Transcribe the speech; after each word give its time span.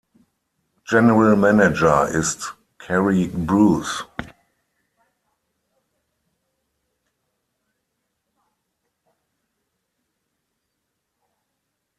General 0.83 1.35
Manager 1.35 2.07
ist 2.07 2.55
Cary 2.79 3.27
Bruce. 3.27 4.03